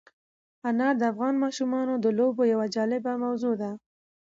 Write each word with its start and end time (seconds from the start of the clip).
انار 0.69 0.93
د 0.97 1.03
افغان 1.11 1.35
ماشومانو 1.43 1.93
د 1.99 2.05
لوبو 2.17 2.41
یوه 2.53 2.65
جالبه 2.75 3.13
موضوع 3.23 3.53
ده. 3.61 3.71